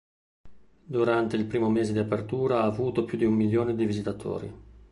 [0.83, 4.51] Durante il primo mese di apertura ha avuto più di un milione di visitatori.